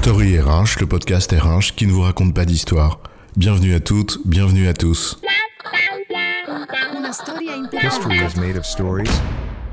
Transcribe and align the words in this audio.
Story 0.00 0.38
RH, 0.38 0.78
le 0.80 0.86
podcast 0.86 1.32
RH 1.32 1.74
qui 1.74 1.86
ne 1.86 1.92
vous 1.92 2.02
raconte 2.02 2.32
pas 2.32 2.44
d'histoire. 2.44 3.00
Bienvenue 3.36 3.74
à 3.74 3.80
toutes, 3.80 4.20
bienvenue 4.24 4.68
à 4.68 4.72
tous. 4.72 5.20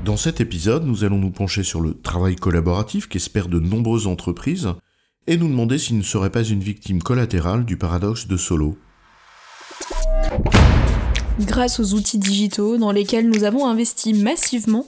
Dans 0.04 0.16
cet 0.16 0.40
épisode, 0.40 0.84
nous 0.84 1.04
allons 1.04 1.18
nous 1.18 1.30
pencher 1.30 1.62
sur 1.62 1.80
le 1.80 1.94
travail 1.94 2.34
collaboratif 2.34 3.08
qu'espèrent 3.08 3.46
de 3.46 3.60
nombreuses 3.60 4.08
entreprises 4.08 4.68
et 5.28 5.36
nous 5.36 5.48
demander 5.48 5.78
s'il 5.78 5.96
ne 5.96 6.02
serait 6.02 6.30
pas 6.30 6.42
une 6.42 6.60
victime 6.60 7.02
collatérale 7.02 7.64
du 7.64 7.76
paradoxe 7.76 8.26
de 8.26 8.36
Solo. 8.36 8.76
Grâce 11.38 11.78
aux 11.78 11.94
outils 11.94 12.18
digitaux 12.18 12.78
dans 12.78 12.90
lesquels 12.90 13.30
nous 13.30 13.44
avons 13.44 13.66
investi 13.66 14.12
massivement, 14.12 14.86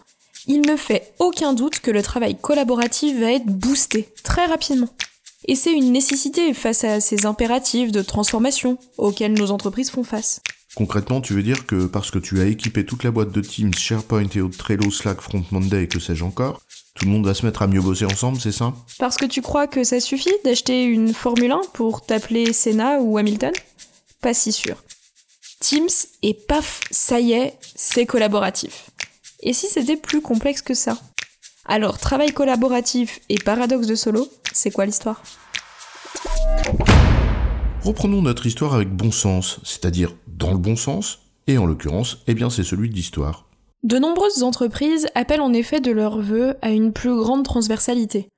il 0.48 0.62
ne 0.62 0.76
fait 0.76 1.14
aucun 1.20 1.54
doute 1.54 1.78
que 1.78 1.92
le 1.92 2.02
travail 2.02 2.36
collaboratif 2.36 3.20
va 3.20 3.32
être 3.32 3.46
boosté 3.46 4.08
très 4.24 4.46
rapidement. 4.46 4.88
Et 5.50 5.54
c'est 5.54 5.72
une 5.72 5.92
nécessité 5.92 6.52
face 6.52 6.84
à 6.84 7.00
ces 7.00 7.24
impératifs 7.24 7.90
de 7.90 8.02
transformation 8.02 8.76
auxquels 8.98 9.32
nos 9.32 9.50
entreprises 9.50 9.88
font 9.88 10.04
face. 10.04 10.42
Concrètement, 10.74 11.22
tu 11.22 11.32
veux 11.32 11.42
dire 11.42 11.64
que 11.64 11.86
parce 11.86 12.10
que 12.10 12.18
tu 12.18 12.42
as 12.42 12.44
équipé 12.44 12.84
toute 12.84 13.02
la 13.02 13.10
boîte 13.10 13.32
de 13.32 13.40
Teams, 13.40 13.72
SharePoint 13.72 14.28
et 14.34 14.42
autres 14.42 14.58
Trello, 14.58 14.90
Slack, 14.90 15.22
Front 15.22 15.42
Monday 15.50 15.84
et 15.84 15.88
que 15.88 16.00
sais-je 16.00 16.22
encore, 16.22 16.60
tout 16.94 17.06
le 17.06 17.10
monde 17.10 17.24
va 17.24 17.32
se 17.32 17.46
mettre 17.46 17.62
à 17.62 17.66
mieux 17.66 17.80
bosser 17.80 18.04
ensemble, 18.04 18.38
c'est 18.38 18.52
ça? 18.52 18.74
Parce 18.98 19.16
que 19.16 19.24
tu 19.24 19.40
crois 19.40 19.66
que 19.66 19.84
ça 19.84 20.00
suffit 20.00 20.34
d'acheter 20.44 20.84
une 20.84 21.14
Formule 21.14 21.52
1 21.52 21.62
pour 21.72 22.04
t'appeler 22.04 22.52
Senna 22.52 23.00
ou 23.00 23.16
Hamilton? 23.16 23.52
Pas 24.20 24.34
si 24.34 24.52
sûr. 24.52 24.76
Teams 25.60 25.88
et 26.22 26.34
paf, 26.34 26.82
ça 26.90 27.20
y 27.20 27.32
est, 27.32 27.54
c'est 27.74 28.04
collaboratif. 28.04 28.90
Et 29.40 29.54
si 29.54 29.66
c'était 29.66 29.96
plus 29.96 30.20
complexe 30.20 30.60
que 30.60 30.74
ça? 30.74 30.98
Alors, 31.70 31.98
travail 31.98 32.32
collaboratif 32.32 33.20
et 33.28 33.38
paradoxe 33.38 33.86
de 33.86 33.94
solo, 33.94 34.26
c'est 34.52 34.70
quoi 34.70 34.86
l'histoire? 34.86 35.22
Reprenons 37.82 38.22
notre 38.22 38.46
histoire 38.46 38.74
avec 38.74 38.90
bon 38.94 39.10
sens, 39.10 39.60
c'est-à-dire 39.62 40.14
dans 40.26 40.50
le 40.50 40.58
bon 40.58 40.76
sens, 40.76 41.20
et 41.46 41.58
en 41.58 41.66
l'occurrence, 41.66 42.18
eh 42.26 42.34
bien 42.34 42.50
c'est 42.50 42.64
celui 42.64 42.90
de 42.90 42.94
l'histoire. 42.94 43.46
De 43.84 43.98
nombreuses 43.98 44.42
entreprises 44.42 45.06
appellent 45.14 45.40
en 45.40 45.52
effet 45.52 45.80
de 45.80 45.92
leur 45.92 46.20
vœu 46.20 46.56
à 46.62 46.70
une 46.70 46.92
plus 46.92 47.14
grande 47.14 47.44
transversalité. 47.44 48.28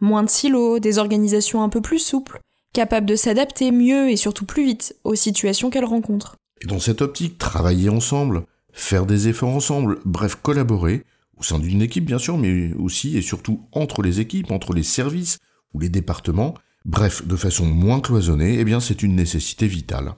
Moins 0.00 0.22
de 0.22 0.30
silos, 0.30 0.78
des 0.78 0.98
organisations 0.98 1.62
un 1.62 1.68
peu 1.68 1.80
plus 1.80 1.98
souples, 1.98 2.40
capables 2.72 3.06
de 3.06 3.16
s'adapter 3.16 3.72
mieux 3.72 4.10
et 4.10 4.16
surtout 4.16 4.44
plus 4.44 4.64
vite 4.64 4.96
aux 5.04 5.14
situations 5.14 5.70
qu'elles 5.70 5.84
rencontrent. 5.84 6.36
Et 6.62 6.66
dans 6.66 6.78
cette 6.78 7.00
optique, 7.00 7.38
travailler 7.38 7.88
ensemble, 7.88 8.44
faire 8.72 9.06
des 9.06 9.28
efforts 9.28 9.56
ensemble, 9.56 9.98
bref, 10.04 10.36
collaborer, 10.36 11.04
au 11.38 11.42
sein 11.42 11.58
d'une 11.58 11.82
équipe 11.82 12.04
bien 12.04 12.18
sûr, 12.18 12.36
mais 12.36 12.74
aussi 12.74 13.16
et 13.16 13.22
surtout 13.22 13.62
entre 13.72 14.02
les 14.02 14.20
équipes, 14.20 14.50
entre 14.50 14.74
les 14.74 14.82
services 14.82 15.38
ou 15.74 15.80
les 15.80 15.88
départements, 15.88 16.54
bref, 16.84 17.26
de 17.26 17.36
façon 17.36 17.66
moins 17.66 18.00
cloisonnée, 18.00 18.58
eh 18.58 18.64
bien 18.64 18.80
c'est 18.80 19.02
une 19.02 19.16
nécessité 19.16 19.66
vitale. 19.66 20.14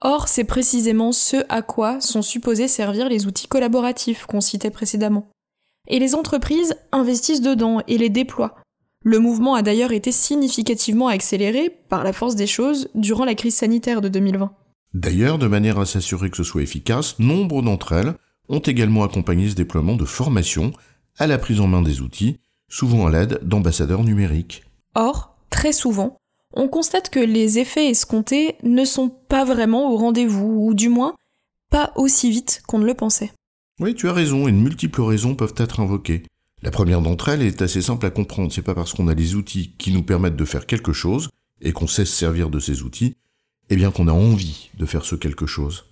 Or, 0.00 0.26
c'est 0.26 0.44
précisément 0.44 1.12
ce 1.12 1.44
à 1.48 1.62
quoi 1.62 2.00
sont 2.00 2.22
supposés 2.22 2.66
servir 2.66 3.08
les 3.08 3.26
outils 3.26 3.46
collaboratifs 3.46 4.26
qu'on 4.26 4.40
citait 4.40 4.70
précédemment. 4.70 5.28
Et 5.88 6.00
les 6.00 6.14
entreprises 6.14 6.74
investissent 6.90 7.40
dedans 7.40 7.80
et 7.86 7.98
les 7.98 8.10
déploient. 8.10 8.56
Le 9.04 9.18
mouvement 9.18 9.54
a 9.54 9.62
d'ailleurs 9.62 9.92
été 9.92 10.10
significativement 10.10 11.08
accéléré 11.08 11.70
par 11.88 12.02
la 12.02 12.12
force 12.12 12.34
des 12.34 12.46
choses 12.46 12.88
durant 12.94 13.24
la 13.24 13.34
crise 13.34 13.54
sanitaire 13.54 14.00
de 14.00 14.08
2020. 14.08 14.52
D'ailleurs, 14.94 15.38
de 15.38 15.46
manière 15.46 15.78
à 15.78 15.86
s'assurer 15.86 16.30
que 16.30 16.36
ce 16.36 16.44
soit 16.44 16.62
efficace, 16.62 17.18
nombre 17.18 17.62
d'entre 17.62 17.92
elles 17.92 18.14
ont 18.48 18.60
également 18.60 19.04
accompagné 19.04 19.48
ce 19.48 19.54
déploiement 19.54 19.96
de 19.96 20.04
formation 20.04 20.72
à 21.18 21.26
la 21.26 21.38
prise 21.38 21.60
en 21.60 21.66
main 21.66 21.82
des 21.82 22.00
outils, 22.00 22.38
souvent 22.68 23.06
à 23.06 23.10
l'aide 23.10 23.38
d'ambassadeurs 23.42 24.04
numériques. 24.04 24.64
Or, 24.94 25.36
très 25.50 25.72
souvent, 25.72 26.16
on 26.54 26.68
constate 26.68 27.10
que 27.10 27.20
les 27.20 27.58
effets 27.58 27.88
escomptés 27.88 28.56
ne 28.62 28.84
sont 28.84 29.08
pas 29.08 29.44
vraiment 29.44 29.90
au 29.92 29.96
rendez-vous, 29.96 30.66
ou 30.66 30.74
du 30.74 30.88
moins 30.88 31.14
pas 31.70 31.92
aussi 31.96 32.30
vite 32.30 32.62
qu'on 32.66 32.78
ne 32.78 32.86
le 32.86 32.94
pensait. 32.94 33.32
Oui, 33.80 33.94
tu 33.94 34.08
as 34.08 34.12
raison, 34.12 34.46
et 34.46 34.52
de 34.52 34.56
multiples 34.56 35.00
raisons 35.00 35.34
peuvent 35.34 35.54
être 35.56 35.80
invoquées. 35.80 36.24
La 36.62 36.70
première 36.70 37.00
d'entre 37.00 37.30
elles 37.30 37.42
est 37.42 37.62
assez 37.62 37.80
simple 37.80 38.06
à 38.06 38.10
comprendre, 38.10 38.52
c'est 38.52 38.62
pas 38.62 38.74
parce 38.74 38.92
qu'on 38.92 39.08
a 39.08 39.14
les 39.14 39.34
outils 39.34 39.74
qui 39.78 39.92
nous 39.92 40.02
permettent 40.02 40.36
de 40.36 40.44
faire 40.44 40.66
quelque 40.66 40.92
chose, 40.92 41.30
et 41.62 41.72
qu'on 41.72 41.86
sait 41.86 42.04
se 42.04 42.14
servir 42.14 42.50
de 42.50 42.58
ces 42.58 42.82
outils, 42.82 43.16
eh 43.70 43.76
bien 43.76 43.90
qu'on 43.90 44.08
a 44.08 44.12
envie 44.12 44.70
de 44.78 44.84
faire 44.84 45.04
ce 45.04 45.14
quelque 45.14 45.46
chose. 45.46 45.86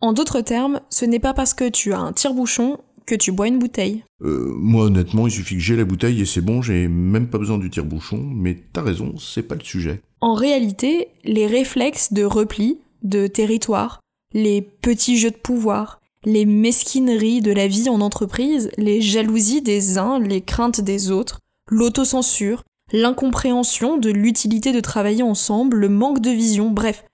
En 0.00 0.12
d'autres 0.12 0.40
termes, 0.40 0.80
ce 0.90 1.04
n'est 1.04 1.18
pas 1.18 1.34
parce 1.34 1.54
que 1.54 1.68
tu 1.68 1.92
as 1.92 1.98
un 1.98 2.12
tire-bouchon 2.12 2.78
que 3.06 3.14
tu 3.14 3.32
bois 3.32 3.48
une 3.48 3.58
bouteille. 3.58 4.02
Euh, 4.22 4.52
moi 4.56 4.84
honnêtement, 4.84 5.26
il 5.26 5.30
suffit 5.30 5.54
que 5.54 5.60
j'ai 5.60 5.76
la 5.76 5.84
bouteille 5.84 6.20
et 6.20 6.26
c'est 6.26 6.40
bon, 6.40 6.60
j'ai 6.60 6.88
même 6.88 7.28
pas 7.28 7.38
besoin 7.38 7.58
du 7.58 7.70
tire-bouchon, 7.70 8.18
mais 8.18 8.58
t'as 8.72 8.82
raison, 8.82 9.16
c'est 9.18 9.42
pas 9.42 9.54
le 9.54 9.64
sujet. 9.64 10.00
En 10.20 10.34
réalité, 10.34 11.08
les 11.24 11.46
réflexes 11.46 12.12
de 12.12 12.24
repli, 12.24 12.78
de 13.02 13.26
territoire, 13.26 14.00
les 14.32 14.60
petits 14.60 15.18
jeux 15.18 15.30
de 15.30 15.36
pouvoir, 15.36 16.00
les 16.24 16.44
mesquineries 16.44 17.40
de 17.40 17.52
la 17.52 17.68
vie 17.68 17.88
en 17.88 18.00
entreprise, 18.00 18.70
les 18.76 19.00
jalousies 19.00 19.62
des 19.62 19.96
uns, 19.96 20.18
les 20.18 20.40
craintes 20.40 20.80
des 20.80 21.10
autres, 21.10 21.38
l'autocensure, 21.70 22.64
l'incompréhension 22.92 23.96
de 23.96 24.10
l'utilité 24.10 24.72
de 24.72 24.80
travailler 24.80 25.22
ensemble, 25.22 25.76
le 25.76 25.88
manque 25.88 26.20
de 26.20 26.30
vision, 26.30 26.70
bref, 26.70 27.04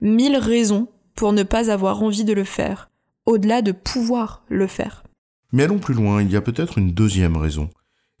mille 0.00 0.36
raisons 0.36 0.88
pour 1.14 1.32
ne 1.32 1.42
pas 1.42 1.70
avoir 1.70 2.02
envie 2.02 2.24
de 2.24 2.32
le 2.32 2.44
faire, 2.44 2.90
au-delà 3.26 3.62
de 3.62 3.72
pouvoir 3.72 4.44
le 4.48 4.66
faire. 4.66 5.02
Mais 5.52 5.64
allons 5.64 5.78
plus 5.78 5.94
loin, 5.94 6.22
il 6.22 6.30
y 6.30 6.36
a 6.36 6.40
peut-être 6.40 6.78
une 6.78 6.92
deuxième 6.92 7.36
raison. 7.36 7.70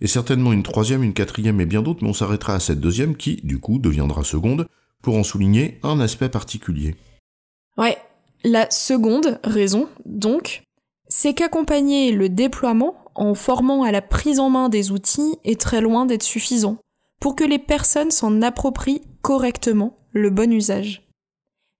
Et 0.00 0.06
certainement 0.06 0.52
une 0.52 0.62
troisième, 0.62 1.02
une 1.02 1.14
quatrième 1.14 1.60
et 1.60 1.66
bien 1.66 1.82
d'autres, 1.82 2.02
mais 2.02 2.10
on 2.10 2.14
s'arrêtera 2.14 2.54
à 2.54 2.60
cette 2.60 2.80
deuxième 2.80 3.16
qui, 3.16 3.36
du 3.42 3.58
coup, 3.58 3.78
deviendra 3.78 4.24
seconde, 4.24 4.66
pour 5.02 5.16
en 5.16 5.22
souligner 5.22 5.78
un 5.82 6.00
aspect 6.00 6.28
particulier. 6.28 6.94
Ouais, 7.76 7.96
la 8.44 8.70
seconde 8.70 9.40
raison, 9.44 9.88
donc, 10.04 10.62
c'est 11.08 11.34
qu'accompagner 11.34 12.12
le 12.12 12.28
déploiement 12.28 12.96
en 13.14 13.34
formant 13.34 13.82
à 13.82 13.92
la 13.92 14.02
prise 14.02 14.40
en 14.40 14.50
main 14.50 14.68
des 14.68 14.90
outils 14.90 15.36
est 15.44 15.60
très 15.60 15.80
loin 15.80 16.06
d'être 16.06 16.22
suffisant 16.22 16.78
pour 17.20 17.36
que 17.36 17.44
les 17.44 17.58
personnes 17.58 18.10
s'en 18.10 18.42
approprient 18.42 19.02
correctement 19.20 19.98
le 20.12 20.30
bon 20.30 20.52
usage. 20.52 21.06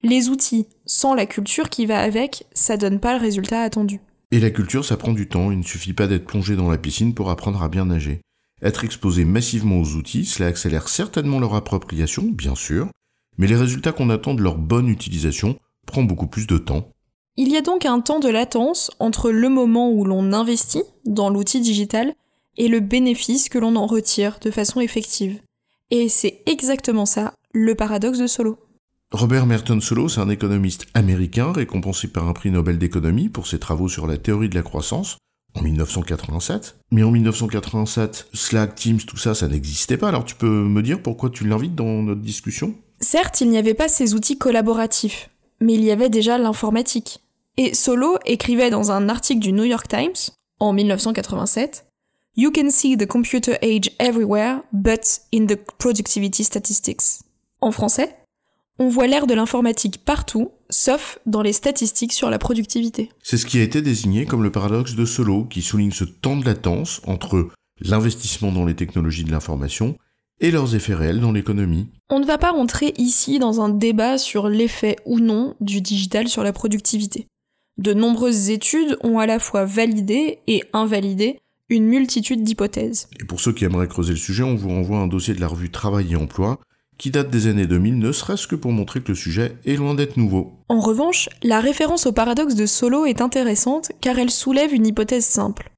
Les 0.03 0.29
outils, 0.29 0.67
sans 0.87 1.15
la 1.15 1.27
culture 1.27 1.69
qui 1.69 1.87
va 1.87 2.01
avec, 2.01 2.45
ça 2.53 2.77
donne 2.77 3.01
pas 3.01 3.15
le 3.15 3.21
résultat 3.21 3.63
attendu. 3.63 4.01
Et 4.33 4.41
la 4.41 4.51
culture, 4.51 4.83
ça 4.83 4.97
prend 4.97 5.13
du 5.13 5.29
temps, 5.29 5.51
il 5.51 5.59
ne 5.59 5.63
suffit 5.63 5.93
pas 5.93 6.07
d'être 6.07 6.25
plongé 6.25 6.57
dans 6.57 6.71
la 6.71 6.79
piscine 6.79 7.13
pour 7.13 7.29
apprendre 7.29 7.63
à 7.63 7.69
bien 7.69 7.85
nager. 7.85 8.23
Être 8.63 8.83
exposé 8.83 9.27
massivement 9.27 9.79
aux 9.79 9.93
outils, 9.93 10.25
cela 10.25 10.49
accélère 10.49 10.89
certainement 10.89 11.39
leur 11.39 11.55
appropriation, 11.55 12.23
bien 12.23 12.55
sûr, 12.55 12.89
mais 13.37 13.47
les 13.47 13.57
résultats 13.57 13.93
qu'on 13.93 14.09
attend 14.09 14.33
de 14.33 14.43
leur 14.43 14.57
bonne 14.57 14.89
utilisation 14.89 15.59
prend 15.87 16.03
beaucoup 16.03 16.29
plus 16.29 16.47
de 16.47 16.57
temps. 16.57 16.89
Il 17.37 17.53
y 17.53 17.59
a 17.59 17.61
donc 17.61 17.85
un 17.85 18.01
temps 18.01 18.21
de 18.21 18.31
latence 18.31 18.91
entre 19.01 19.31
le 19.31 19.51
moment 19.51 19.91
où 19.91 20.07
l'on 20.07 20.33
investit 20.33 20.85
dans 21.05 21.29
l'outil 21.29 21.61
digital 21.61 22.15
et 22.57 22.69
le 22.69 22.81
bénéfice 22.81 23.51
que 23.51 23.59
l'on 23.59 23.77
en 23.77 23.87
retire 23.87 24.39
de 24.41 24.51
façon 24.51 24.81
effective. 24.81 25.43
Et 25.91 26.09
c'est 26.09 26.41
exactement 26.47 27.05
ça, 27.05 27.35
le 27.53 27.75
paradoxe 27.75 28.19
de 28.19 28.27
Solo. 28.27 28.59
Robert 29.13 29.45
Merton 29.45 29.79
Solo, 29.81 30.09
c'est 30.09 30.21
un 30.21 30.31
économiste 30.31 30.87
américain 30.95 31.53
récompensé 31.53 32.09
par 32.09 32.27
un 32.27 32.33
prix 32.33 32.51
Nobel 32.51 32.79
d'économie 32.79 33.29
pour 33.29 33.47
ses 33.47 33.59
travaux 33.59 33.89
sur 33.89 34.07
la 34.07 34.17
théorie 34.17 34.49
de 34.49 34.55
la 34.55 34.63
croissance 34.63 35.19
en 35.55 35.61
1987. 35.61 36.79
Mais 36.91 37.03
en 37.03 37.11
1987, 37.11 38.29
Slack, 38.33 38.75
Teams, 38.75 39.01
tout 39.01 39.19
ça, 39.19 39.35
ça 39.35 39.49
n'existait 39.49 39.99
pas. 39.99 40.09
Alors 40.09 40.25
tu 40.25 40.35
peux 40.35 40.49
me 40.49 40.83
dire 40.83 41.03
pourquoi 41.03 41.29
tu 41.29 41.47
l'invites 41.47 41.75
dans 41.75 42.03
notre 42.03 42.23
discussion? 42.23 42.75
Certes, 43.01 43.43
il 43.43 43.51
n'y 43.51 43.59
avait 43.59 43.75
pas 43.75 43.89
ces 43.89 44.15
outils 44.15 44.39
collaboratifs, 44.39 45.29
mais 45.61 45.75
il 45.75 45.85
y 45.85 45.91
avait 45.91 46.09
déjà 46.09 46.39
l'informatique. 46.39 47.21
Et 47.59 47.75
Solo 47.75 48.17
écrivait 48.25 48.71
dans 48.71 48.93
un 48.93 49.11
article 49.11 49.41
du 49.41 49.53
New 49.53 49.65
York 49.65 49.89
Times, 49.89 50.33
en 50.59 50.73
1987, 50.73 51.85
You 52.35 52.51
can 52.51 52.71
see 52.71 52.97
the 52.97 53.07
computer 53.07 53.59
age 53.63 53.91
everywhere, 53.99 54.63
but 54.73 55.21
in 55.35 55.45
the 55.49 55.59
productivity 55.77 56.45
statistics. 56.45 57.21
En 57.61 57.73
français, 57.73 58.17
on 58.79 58.89
voit 58.89 59.07
l'ère 59.07 59.27
de 59.27 59.35
l'informatique 59.35 60.05
partout, 60.05 60.51
sauf 60.71 61.19
dans 61.27 61.43
les 61.43 61.53
statistiques 61.53 62.13
sur 62.13 62.31
la 62.31 62.39
productivité. 62.39 63.11
C'est 63.23 63.37
ce 63.37 63.47
qui 63.47 63.59
a 63.59 63.63
été 63.63 63.83
désigné 63.83 64.27
comme 64.27 64.43
le 64.43 64.53
paradoxe 64.53 64.95
de 64.95 65.05
Solo, 65.05 65.45
qui 65.45 65.63
souligne 65.63 65.93
ce 65.93 66.05
temps 66.05 66.37
de 66.37 66.45
latence 66.45 67.01
entre 67.07 67.49
l'investissement 67.81 68.53
dans 68.53 68.65
les 68.65 68.75
technologies 68.75 69.25
de 69.25 69.31
l'information 69.31 69.97
et 70.41 70.51
leurs 70.51 70.75
effets 70.75 70.95
réels 70.95 71.21
dans 71.21 71.33
l'économie. 71.33 71.89
On 72.11 72.19
ne 72.19 72.27
va 72.27 72.39
pas 72.39 72.51
rentrer 72.51 72.93
ici 72.99 73.39
dans 73.39 73.61
un 73.61 73.69
débat 73.69 74.19
sur 74.19 74.49
l'effet 74.49 74.97
ou 75.07 75.21
non 75.21 75.55
du 75.61 75.81
digital 75.81 76.29
sur 76.29 76.43
la 76.43 76.53
productivité. 76.53 77.27
De 77.79 77.95
nombreuses 77.95 78.51
études 78.51 78.99
ont 79.03 79.19
à 79.19 79.27
la 79.27 79.39
fois 79.39 79.65
validé 79.65 80.41
et 80.47 80.65
invalidé 80.73 81.39
une 81.69 81.87
multitude 81.87 82.43
d'hypothèses. 82.43 83.09
Et 83.21 83.25
pour 83.25 83.41
ceux 83.41 83.53
qui 83.53 83.65
aimeraient 83.65 83.89
creuser 83.89 84.13
le 84.13 84.19
sujet, 84.19 84.43
on 84.43 84.57
vous 84.57 84.69
renvoie 84.69 84.99
un 84.99 85.07
dossier 85.07 85.33
de 85.35 85.41
la 85.41 85.49
revue 85.49 85.71
Travail 85.71 86.13
et 86.13 86.17
Emploi, 86.17 86.61
qui 87.03 87.11
date 87.11 87.31
des 87.31 87.49
années 87.49 87.67
2000, 87.67 87.99
ne 87.99 88.13
serait-ce 88.13 88.47
que 88.47 88.55
pour 88.55 88.71
montrer 88.71 89.03
que 89.03 89.09
le 89.09 89.17
sujet 89.17 89.57
est 89.65 89.75
loin 89.75 89.95
d'être 89.95 90.17
nouveau. 90.17 90.53
En 90.69 90.79
revanche, 90.79 91.29
la 91.43 91.59
référence 91.59 92.07
au 92.07 92.13
paradoxe 92.13 92.55
de 92.55 92.65
Solo 92.65 93.07
est 93.07 93.21
intéressante 93.21 93.91
car 94.01 94.21
elle 94.21 94.31
soulève 94.31 94.73
une 94.73 94.87
hypothèse 94.87 95.25
simple. 95.25 95.73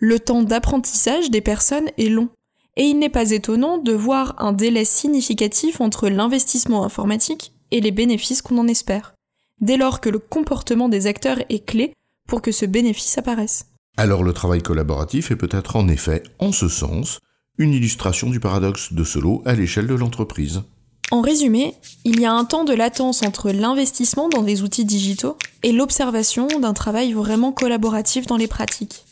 Le 0.00 0.18
temps 0.18 0.42
d'apprentissage 0.42 1.30
des 1.30 1.42
personnes 1.42 1.86
est 1.96 2.08
long, 2.08 2.28
Et 2.76 2.82
il 2.82 2.98
n'est 2.98 3.08
pas 3.08 3.30
étonnant 3.30 3.78
de 3.78 3.92
voir 3.92 4.34
un 4.38 4.52
délai 4.52 4.84
significatif 4.84 5.80
entre 5.80 6.08
l'investissement 6.08 6.84
informatique 6.84 7.52
et 7.70 7.80
les 7.80 7.92
bénéfices 7.92 8.42
qu'on 8.42 8.58
en 8.58 8.66
espère, 8.66 9.14
dès 9.60 9.76
lors 9.76 10.00
que 10.00 10.10
le 10.10 10.18
comportement 10.18 10.88
des 10.88 11.06
acteurs 11.06 11.38
est 11.50 11.64
clé 11.64 11.92
pour 12.26 12.42
que 12.42 12.50
ce 12.50 12.66
bénéfice 12.66 13.16
apparaisse. 13.16 13.66
Alors 13.96 14.24
le 14.24 14.32
travail 14.32 14.60
collaboratif 14.60 15.30
est 15.30 15.36
peut-être 15.36 15.76
en 15.76 15.86
effet, 15.86 16.24
en 16.40 16.50
ce 16.50 16.66
sens, 16.66 17.20
une 17.58 17.72
illustration 17.72 18.30
du 18.30 18.40
paradoxe 18.40 18.92
de 18.92 19.04
Solo 19.04 19.42
à 19.44 19.54
l'échelle 19.54 19.86
de 19.86 19.94
l'entreprise. 19.94 20.62
En 21.10 21.20
résumé, 21.20 21.74
il 22.04 22.18
y 22.20 22.24
a 22.24 22.32
un 22.32 22.44
temps 22.44 22.64
de 22.64 22.72
latence 22.72 23.22
entre 23.22 23.50
l'investissement 23.50 24.28
dans 24.28 24.42
des 24.42 24.62
outils 24.62 24.84
digitaux 24.84 25.36
et 25.62 25.72
l'observation 25.72 26.46
d'un 26.46 26.74
travail 26.74 27.12
vraiment 27.12 27.52
collaboratif 27.52 28.26
dans 28.26 28.36
les 28.36 28.48
pratiques. 28.48 29.04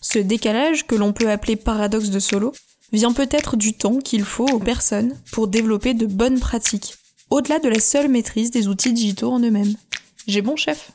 Ce 0.00 0.18
décalage, 0.18 0.86
que 0.86 0.94
l'on 0.94 1.12
peut 1.12 1.30
appeler 1.30 1.56
paradoxe 1.56 2.10
de 2.10 2.18
Solo, 2.18 2.52
vient 2.92 3.12
peut-être 3.12 3.56
du 3.56 3.72
temps 3.74 3.98
qu'il 3.98 4.24
faut 4.24 4.48
aux 4.48 4.58
personnes 4.58 5.14
pour 5.32 5.48
développer 5.48 5.94
de 5.94 6.06
bonnes 6.06 6.40
pratiques, 6.40 6.96
au-delà 7.30 7.58
de 7.58 7.68
la 7.68 7.80
seule 7.80 8.08
maîtrise 8.08 8.50
des 8.50 8.68
outils 8.68 8.92
digitaux 8.92 9.32
en 9.32 9.40
eux-mêmes. 9.40 9.74
J'ai 10.26 10.42
bon 10.42 10.56
chef? 10.56 10.92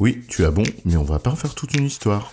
Oui, 0.00 0.22
tu 0.28 0.44
as 0.44 0.50
bon, 0.50 0.64
mais 0.84 0.96
on 0.96 1.04
va 1.04 1.18
pas 1.18 1.36
faire 1.36 1.54
toute 1.54 1.74
une 1.74 1.86
histoire. 1.86 2.32